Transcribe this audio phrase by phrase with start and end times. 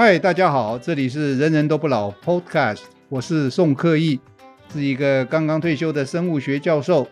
[0.00, 4.20] 嗨，大家好，这里是人人都不老 Podcast，我是宋克义，
[4.72, 7.08] 是一个刚刚退休的生物学教授。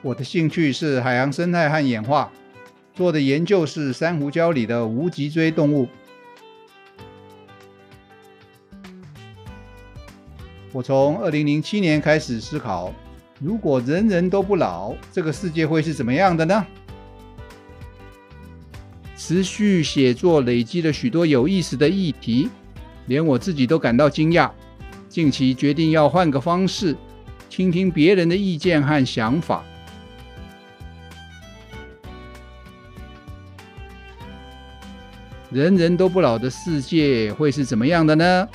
[0.00, 2.30] 我的兴趣是海洋生态和演化，
[2.94, 5.88] 做的研究是珊瑚礁里的无脊椎动物。
[10.70, 12.94] 我从二零零七年开始思考，
[13.40, 16.64] 如果人人都不老，这个世界会是怎么样的呢？
[19.30, 22.50] 持续写作累积了许多有意思的议题，
[23.06, 24.50] 连我自己都感到惊讶。
[25.08, 26.96] 近期决定要换个方式，
[27.48, 29.62] 倾听别人的意见和想法。
[35.52, 38.48] 人人都不老的世界会是怎么样的呢？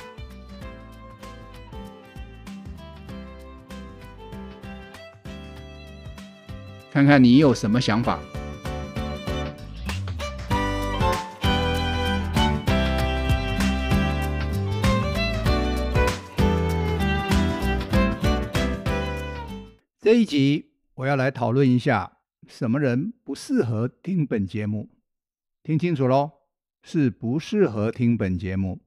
[6.92, 8.20] 看看你有什么想法。
[20.16, 24.88] 一集我要来讨论一下，什么人不适合听本节目？
[25.62, 26.30] 听清楚喽，
[26.82, 28.80] 是不适合听本节目。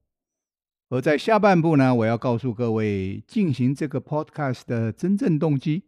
[0.88, 5.84] 而在下半部呢，我要告诉各位进行这个 podcast 的真正动机。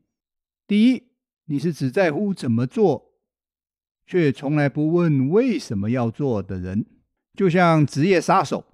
[0.67, 1.03] 第一，
[1.47, 3.17] 你是只在乎怎么做，
[4.07, 6.87] 却从来不问为什么要做的人，
[7.35, 8.65] 就像职业杀手，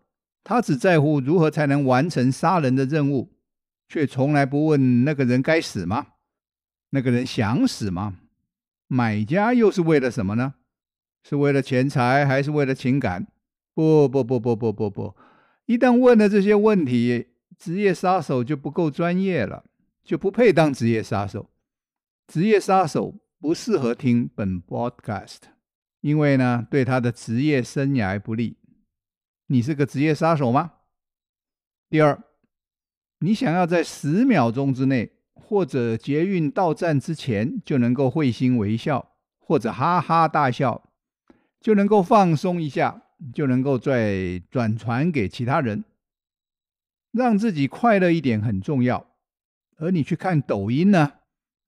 [0.44, 3.32] 他只在乎如何才能完成杀人的任务，
[3.88, 6.08] 却从来不问那个人该死吗？
[6.91, 8.19] 那个人想死吗？
[8.86, 10.55] 买家又是为了什么呢？
[11.22, 13.27] 是为了钱财还是为了情感？
[13.75, 15.14] 不不不不不不不！
[15.66, 17.28] 一旦问了这些问题，
[17.59, 19.64] 职业杀手就不够专业了，
[20.03, 21.50] 就不配当职业杀手。
[22.27, 25.41] 职业杀手不适合听本 podcast，
[26.00, 28.56] 因为呢，对他的职业生涯不利。
[29.48, 30.72] 你是个职业杀手吗？
[31.91, 32.22] 第二，
[33.19, 35.17] 你想要在十秒钟之内。
[35.48, 40.91] 或者捷运到站之前就能够会心微笑，或者哈哈大笑，
[41.59, 43.00] 就能够放松一下，
[43.32, 45.84] 就能够再转传给其他人，
[47.12, 49.06] 让自己快乐一点很重要。
[49.78, 51.12] 而你去看抖音呢，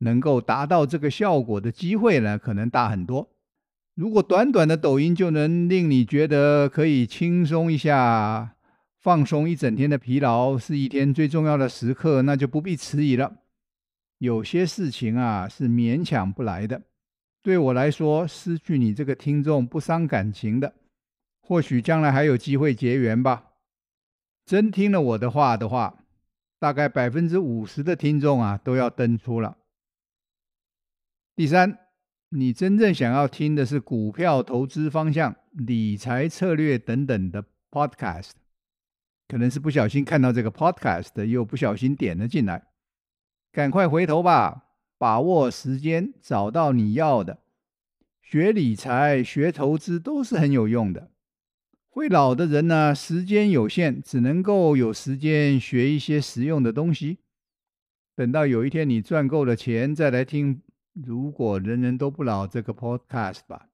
[0.00, 3.30] 能够达到这个效果的机会呢，可能大很多。
[3.94, 8.56] 如果短短的抖音就能令你觉得可以轻松一下，
[8.98, 13.36] 放松一整天的疲劳，是一天最重要的时刻，那就不必迟疑了。
[14.20, 16.82] 有些事情啊是勉强不来的。
[17.42, 20.74] 对我来说，失去你这个听众不伤感情的，
[21.40, 23.54] 或许将来还有机会结缘吧。
[24.44, 26.04] 真听了我的话的话，
[26.58, 29.56] 大概百分之五十的听众啊都要登出了。
[31.34, 31.78] 第三，
[32.28, 38.32] 你真正想要听的是股票投资方向、理财策略等等的 podcast，
[39.28, 42.69] 可能是不小心看到这个 podcast，又不小心点了进来。
[43.52, 44.66] 赶快回头吧，
[44.96, 47.40] 把握时间，找到你要的。
[48.22, 51.10] 学理财、学投资都是很有用的。
[51.88, 57.18] 会老的人呢，时间有限，只能够有时间学一些实用的东西。
[58.14, 60.62] 等到有一天你赚够了钱，再来听。
[60.92, 63.68] 如果人人都不老这个 podcast 吧，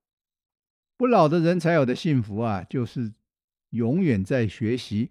[0.96, 3.12] 不老的人才有的幸福啊，就是
[3.70, 5.10] 永远在学习，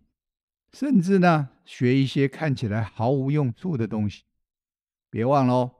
[0.71, 4.23] 甚至呢，学一些看起来毫无用处的东西。
[5.15, 5.71] 别忘了哦，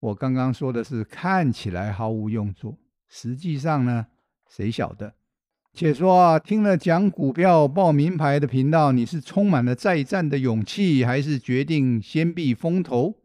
[0.00, 4.08] 我刚刚说的是看起来毫无用处，实际上呢，
[4.48, 5.14] 谁晓得？
[5.72, 13.20] 且说啊，听了讲股票报名牌的频道，你是充满了再战的勇气，还是决定先避风头？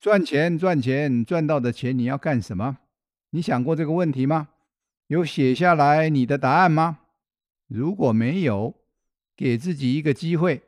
[0.00, 2.78] 赚钱，赚钱，赚到的钱你要干什么？
[3.30, 4.48] 你想过这个问题吗？
[5.06, 6.98] 有写下来你的答案吗？
[7.68, 8.74] 如果没有，
[9.36, 10.64] 给自己一个机会。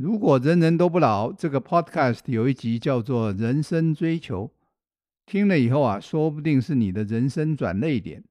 [0.00, 4.46] 如果人人都不老，这个 podcast 有一集叫做《人生追求》，
[5.26, 8.24] 听了以后啊，说不定是你的人生转捩点。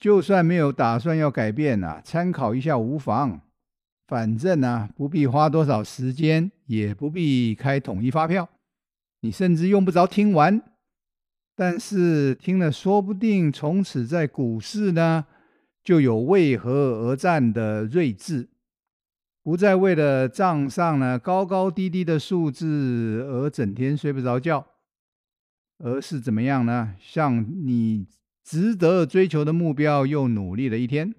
[0.00, 3.42] 就算没有打算要改变啊，参考一下无妨。
[4.08, 8.48] 反正呢，不必花多少时间，也不必开统一发票，
[9.20, 10.62] 你甚至用不着听完。
[11.54, 15.26] 但是听了，说不定从此在股市呢，
[15.84, 18.48] 就有为何而战的睿智。
[19.42, 24.66] 不再为了账上呢高高低低的数字而整天睡不着觉，
[25.78, 26.94] 而是怎么样呢？
[27.00, 28.06] 向你
[28.44, 31.14] 值得追求的目标又努力了一天。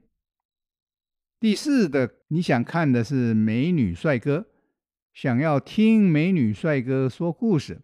[1.39, 4.45] 第四的，你想看的是美女帅哥，
[5.13, 7.81] 想要听美女帅哥说故事。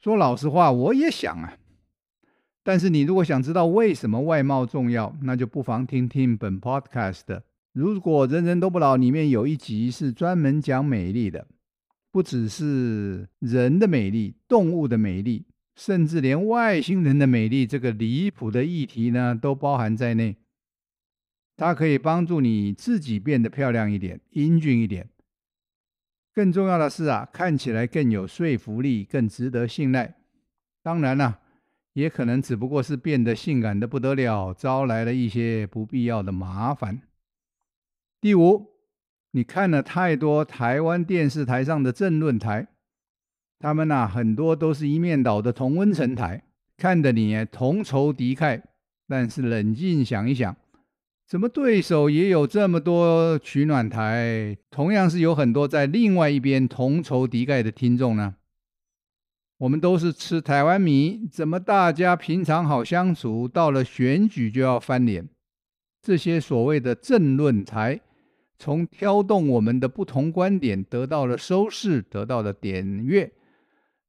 [0.00, 1.56] 说老实话，我也想啊，
[2.64, 7.42] 但是你如果想知道为什么外貌重要，那就不妨听听本 Podcast。
[7.72, 11.46] 如果人人都不老，里面有一集是专门讲美丽的，
[12.10, 20.36] 不只是人的美丽、动物的美丽，甚至连外星人的美丽这个离谱的议题呢，都包含在内。
[21.56, 25.08] 它可以帮助你自己变得漂亮一点、英俊一点。
[26.34, 30.14] 更重要的是啊，看起来更有说服力、更值得信赖。
[30.82, 31.38] 当然了。
[31.94, 37.02] 也可能只不过是变得性感的不得了，招来了一些不必要的麻烦。
[38.22, 38.68] 第五，
[39.32, 42.68] 你看了太多台湾电视台上的政论台，
[43.58, 46.44] 他们呐、很多都是一面倒的同温层台，
[46.76, 48.62] 看得你同仇敌忾。
[49.08, 50.56] 但是冷静想一想，
[51.26, 58.36] 怎么对手也有这么多取暖台，同样是有很多在另外一边同仇敌忾的听众呢？
[59.58, 65.28] 我们都是吃台湾米，怎么大家平常好相处，到了选举就要翻脸？
[66.00, 68.00] 这些所谓的政论台，
[68.62, 73.32] 从挑动我们的不同观点，得到了收视，得到了点阅，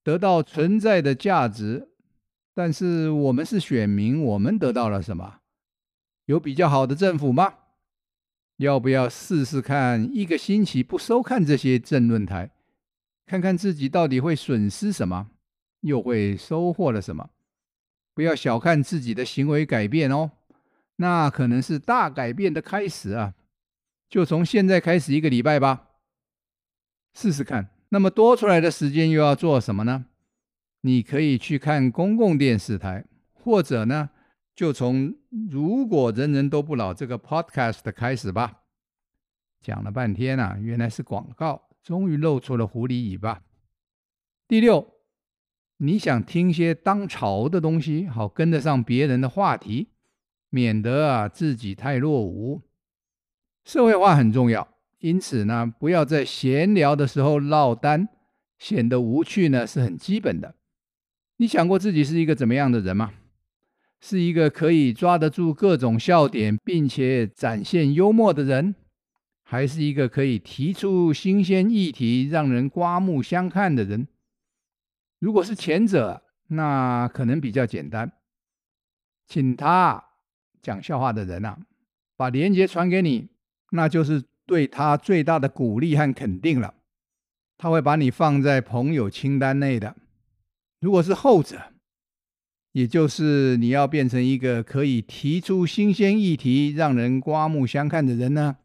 [0.03, 1.89] 得到存在的价值。
[2.53, 5.39] 但是我们是选民，我们得到了什么？
[6.25, 7.51] 有比较好的政府吗？
[8.57, 12.51] 要不要试试看一个星期不收看这些政论台，
[13.25, 15.31] 看看自己到底会损失什么？
[15.81, 17.31] 又会收获了什么？
[18.13, 20.29] 不要小看自己的行为改变哦，
[20.97, 23.33] 那可能是大改变的开始啊！
[24.13, 25.87] 就从现在开始一个礼拜吧，
[27.15, 27.71] 试试看。
[27.89, 30.05] 那么多出来的时间又要做什么呢？
[30.81, 34.11] 你可以去看公共电视台，或者呢，
[34.55, 35.15] 就从
[35.49, 38.61] “如果人人都不老”这个 podcast 开始吧。
[39.63, 43.41] 讲了半天啊，原来是广告，终于露出了狐狸尾巴。
[44.47, 44.93] 第六。
[45.77, 49.87] 你想听些当潮的东西，好跟得上别人的话题，
[50.51, 52.61] 免得啊自己太落伍。
[53.63, 54.67] 社会化很重要，
[54.99, 58.07] 因此呢，不要在闲聊的时候落单，
[58.57, 60.55] 显得无趣呢是很基本的。
[61.37, 63.13] 你想过自己是一个怎么样的人吗？
[63.99, 68.75] 是一个可以抓得住各种笑点，并且展现幽默的人，
[69.43, 74.07] 还是一个可以提出新鲜议题，让人刮目相看的人？
[75.19, 78.11] 如果是前者，那可能比较简单，
[79.25, 80.03] 请他
[80.61, 81.57] 讲笑话的人啊，
[82.17, 83.29] 把链接传给你，
[83.75, 86.75] 那就是对他最大的鼓励和肯定了。
[87.57, 89.95] 他会把你放在朋友清单内的。
[90.79, 91.73] 如果是后者，
[92.73, 98.57] 也就是你要变成一个可以提出新鲜议题、让人刮目相看的人呢，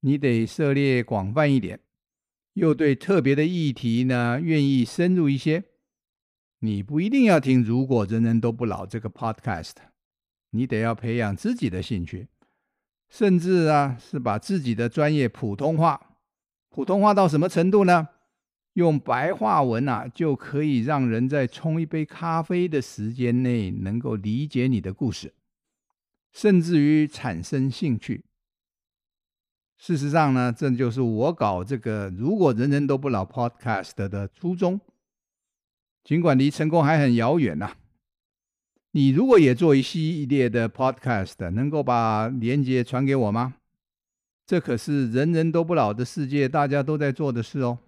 [0.00, 1.80] 你得涉猎广泛一点，
[2.54, 5.64] 又对特别的议题呢愿意深入一些。
[6.60, 9.74] 你不一定要听《如果人人都不老》这个 podcast，
[10.50, 12.28] 你得要培养自己的兴趣，
[13.08, 16.16] 甚至啊是把自己的专业普通话，
[16.68, 18.08] 普通话到什么程度呢？
[18.74, 25.34] 用白话文啊就可以让人在冲一杯咖啡的时间内能够理解你的故事，
[26.32, 28.24] 甚至于产生兴趣。
[29.76, 34.80] 事实上呢，这就是我搞这个《如果人人都不老》podcast 的初衷。
[36.04, 37.76] 尽管离成功还很遥远呐，
[38.98, 43.54] 你如果也做一系列的 podcast，能够把连接传给我吗？
[44.44, 47.78] 这可是人人都不老的世界，大家都在做的事哦。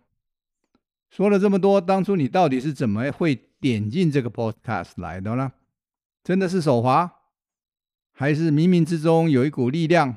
[1.10, 5.50] 说了这么多，当初你到底是怎么会点进这个 podcast 来的呢？
[6.22, 7.12] 真的是手滑，
[8.12, 10.14] 还是冥冥之中有一股力量？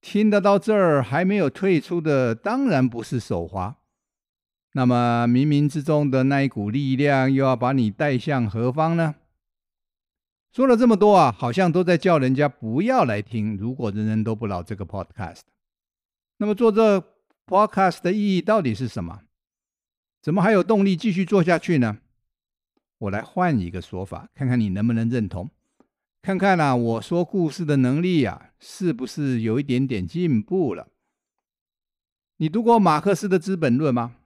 [0.00, 3.74] 听得到这儿还没有退出的，当然不是手滑。
[4.74, 9.16] 那么冥冥之中的那一股力量又要把你带向何方呢？
[10.52, 13.56] 说了这么多啊，好像都在叫人家不要来听。
[13.56, 15.42] 如果人人都不老这个 podcast，
[16.38, 16.98] 那么做这
[17.46, 19.20] podcast 的意义到底是什么？
[20.20, 21.98] 怎么还有动力继续做下去呢？
[22.98, 25.50] 我来换一个说法，看看你能不能认同。
[26.20, 30.88] 看看啊，我说故事的能力啊，是不是有一点点进步了？
[32.38, 34.16] 你读过马克思的《资本论》吗？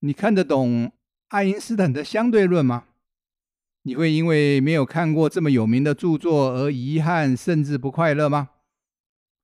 [0.00, 0.92] 你看得懂
[1.28, 2.84] 爱因斯坦的相对论吗？
[3.86, 8.50] 你会因为没有看过这么有名的著作而遗憾甚至不快乐吗？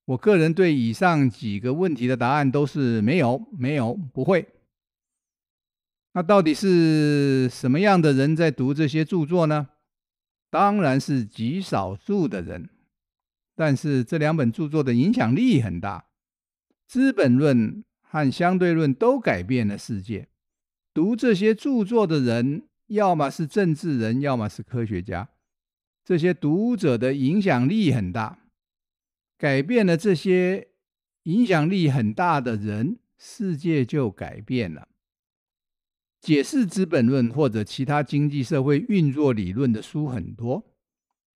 [0.07, 4.49] 我个人对以上几个问题的答案都是没有，没有，不会。
[6.15, 9.69] 那到底是什么样的人在读这些著作呢？
[10.51, 12.69] 当然是极少数的人，
[13.55, 16.01] 但是这两本著作的影响力很大，
[16.89, 20.27] 《资本论》和《相对论》都改变了世界。
[20.93, 25.31] 读这些著作的人，要么是政治人，要么是科学家，
[26.05, 28.39] 这些读者的影响力很大，
[29.39, 30.69] 改变了这些
[31.25, 34.89] 影响力很大的人，世界就改变了。
[36.21, 40.65] 解释《资本论》或者其他经济社会运作理论的书很多，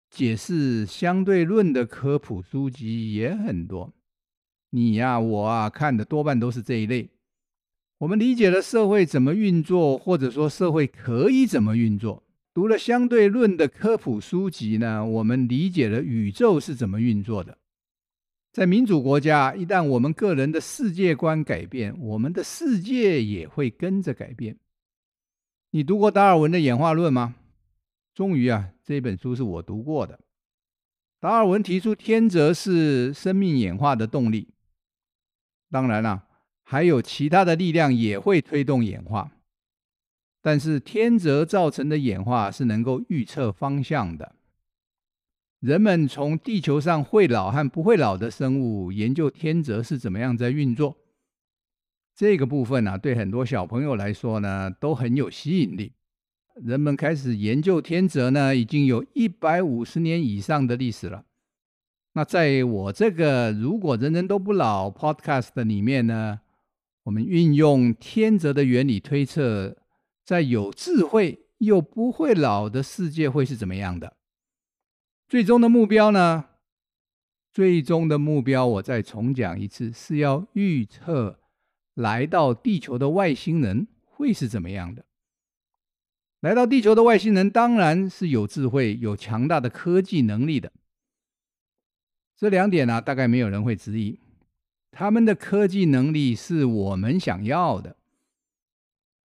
[0.08, 3.92] 解释相对论的科普书籍也很多。
[4.70, 7.10] 你呀，我啊，看的多半都是这一类。
[7.98, 12.22] 我们理解了社会怎么运作，或者说社会可以怎么运作。
[12.52, 17.56] 读了相对论的科普书籍呢，我们理解了宇宙是怎么运作的。
[18.52, 24.58] 在民主国家，一旦我们个人的世界观改变，我们的世界也会跟着改变。
[25.70, 27.34] 你读过达尔文的演化论吗？
[28.14, 30.20] 终于啊，这本书是我读过的。
[31.18, 34.48] 达尔文提出天择是生命演化的动力。
[35.70, 36.25] 当然了，
[36.68, 39.30] 还有其他的力量也会推动演化。
[40.42, 44.34] 但是天择造成的演化是能够预测方向的。
[45.60, 50.96] 人们从地球上会老和不会老的生物研究天择是怎么样在运作，
[52.16, 55.92] 这个部分呢、对很多小朋友来说呢，都很有吸引力。
[56.54, 61.24] 人们开始研究天择呢，已经有一百五十年以上的历史了。
[62.14, 66.40] 那在我这个如果人人都不老 Podcast 里面呢，
[67.06, 69.76] 我们运用天择的原理推测。
[70.24, 74.16] 在有智慧又不会老的世界会是怎么样的？
[75.28, 76.46] 最终的目标呢？
[77.52, 81.38] 最终的目标，我再重讲一次，是要预测
[81.94, 85.04] 来到地球的外星人会是怎么样的。
[86.40, 90.72] 来到地球的外星人当然是有智慧、有强大的科技能力的。
[92.36, 94.18] 这两点呢、大概没有人会质疑。
[94.90, 97.96] 他们的科技能力是我们想要的。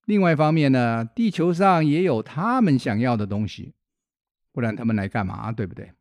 [0.07, 3.75] 另外一方面呢，地球上也有他们想要的东西，
[4.52, 5.52] 不然他们来干嘛？
[5.52, 5.93] 对不对？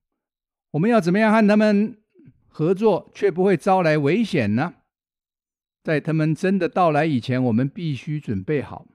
[0.72, 1.98] 我们要怎么样和他们
[2.48, 4.76] 合作，却不会招来危险呢？
[5.84, 8.88] 在他们真的到来以前，我们必须准备好，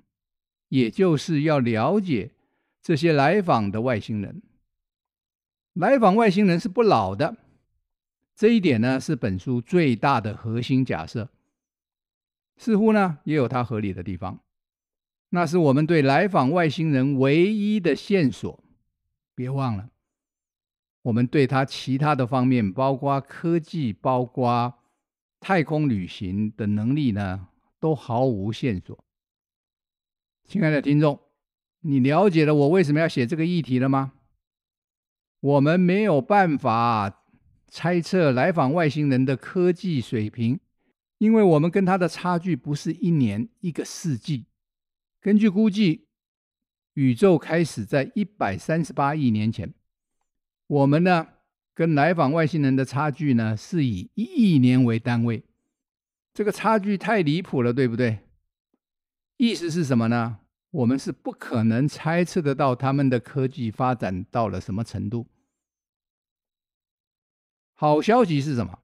[0.68, 2.32] 也就是要了解
[2.82, 4.42] 这些来访的外星人。
[5.72, 7.36] 来访外星人是不老的，
[8.34, 11.30] 这一点呢，是本书最大的核心假设。
[12.56, 14.40] 似乎呢，也有它合理的地方。
[15.30, 18.62] 那是我们对来访外星人唯一的线索。
[19.34, 19.90] 别忘了，
[21.02, 24.74] 我们对他其他的方面，包括科技、包括
[25.40, 27.48] 太空旅行的能力呢，
[27.80, 29.04] 都毫无线索。
[30.44, 31.18] 亲爱的听众，
[31.80, 34.12] 你了解了我为什么要写这个议题了吗？
[35.40, 37.23] 我们没有办法
[37.74, 40.60] 猜测来访外星人的科技水平，
[41.18, 44.44] 因为我们跟他的差距不是一年、一个世纪。
[45.20, 46.06] 根据估计，
[46.92, 49.74] 宇宙开始在一百三十八亿年前。
[50.68, 51.26] 我们呢，
[51.74, 55.42] 跟来访外星人的差距呢，是以一亿年为单位。
[56.32, 58.20] 这个差距太离谱了，对不对？
[59.36, 60.38] 意思是什么呢？
[60.70, 65.26] 我们是不可能猜测得到他们的科技发展到了什么程度。
[67.84, 68.78] 好消息是什么？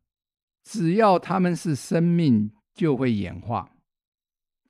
[0.62, 3.74] 只要他们是生命，就会演化。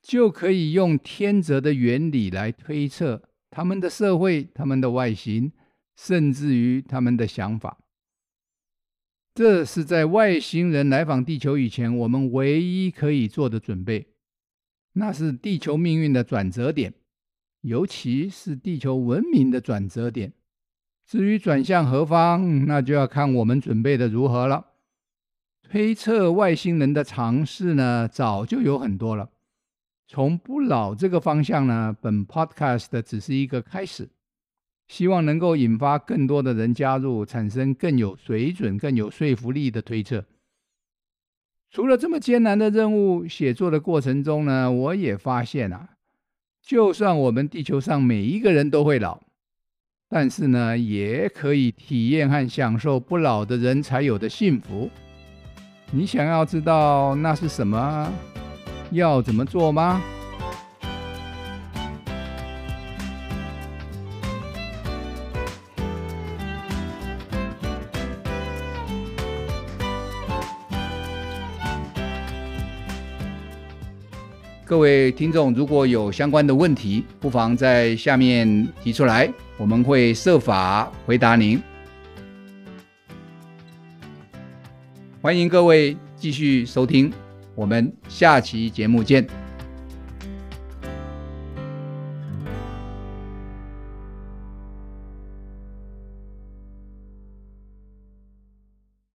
[0.01, 5.51] 就可以用天择的原理来推测他们的社会、他们的外形，
[5.97, 7.79] 甚至于他们的想法。
[9.35, 14.13] 这是在外星人来访地球以前，我们唯一可以做的准备。
[14.93, 16.93] 那是地球命运的转折点，
[17.63, 20.31] 尤其是地球文明的转折点。
[21.11, 24.67] 至于转向何方，那就要看我们准备的如何了。
[25.61, 29.29] 推测外星人的尝试呢，早就有很多了。
[30.07, 34.07] 从不老这个方向呢，本 podcast 只是一个开始，
[34.87, 40.23] 希望能够引发更多的人加入，产生更有水准、更有说服力的推测。
[41.69, 45.89] 除了这么艰难的任务，写作的过程中呢，我也发现啊，
[46.61, 49.21] 就算我们地球上每一个人都会老，
[50.13, 54.89] 但是呢，也可以体验和享受不老的人才有的幸福。
[55.89, 58.11] 你想要知道那是什么？
[58.91, 60.01] 要怎么做吗？
[74.71, 81.61] 各位听众，如果有相关的问题，不妨在下面提出来，我们会设法回答您。
[85.21, 87.11] 欢迎各位继续收听。
[87.53, 89.40] 我们下期节目见。